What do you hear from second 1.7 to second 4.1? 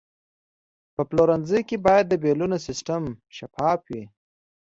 باید د بیلونو سیستم شفاف وي.